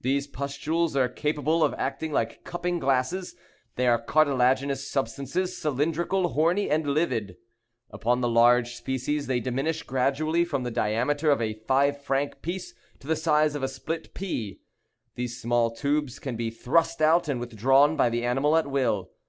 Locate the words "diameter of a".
10.72-11.54